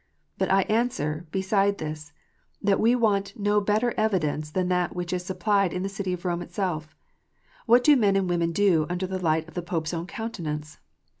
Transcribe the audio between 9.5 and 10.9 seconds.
the Pope s own countenance?